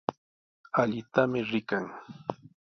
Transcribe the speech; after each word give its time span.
Allitami 0.81 1.39
rikan. 1.49 1.85